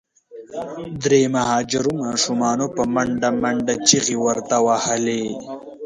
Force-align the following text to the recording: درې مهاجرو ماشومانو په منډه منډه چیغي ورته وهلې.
درې 1.03 1.21
مهاجرو 1.35 1.93
ماشومانو 2.03 2.65
په 2.75 2.83
منډه 2.93 3.29
منډه 3.41 3.75
چیغي 3.87 4.17
ورته 4.25 4.55
وهلې. 4.65 5.25